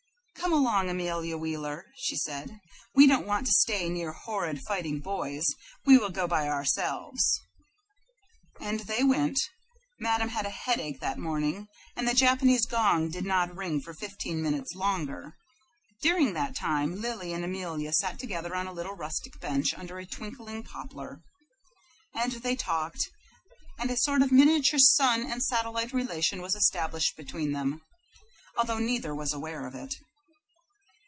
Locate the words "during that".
16.01-16.55